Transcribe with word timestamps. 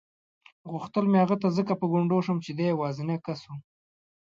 غوښتل 0.71 1.05
مې 1.11 1.17
هغه 1.23 1.35
ته 1.41 1.47
ځکه 1.57 1.73
په 1.79 1.85
ګونډو 1.91 2.17
شم 2.25 2.37
چې 2.45 2.51
دی 2.57 2.65
یوازینی 2.71 3.17
کس 3.25 3.41
و. 3.49 3.51